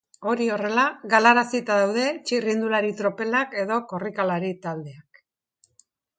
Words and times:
Hori 0.29 0.45
horrela, 0.53 0.85
galarazita 1.11 1.77
daude 1.81 2.05
txirrindulari 2.31 2.91
tropelak 3.03 3.55
edo 3.65 3.79
korrikalari 3.93 4.53
taldeak. 4.67 5.23